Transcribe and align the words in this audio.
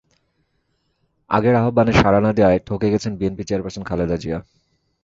আগের 1.29 1.55
আহ্বানে 1.55 1.93
সাড়া 1.93 2.19
না 2.25 2.31
দেওয়ায় 2.37 2.63
ঠকে 2.67 2.87
গেছেন 2.93 3.11
বিএনপি 3.19 3.43
চেয়ারপারসন 3.45 3.83
খালেদা 3.89 4.17
জিয়া। 4.17 4.39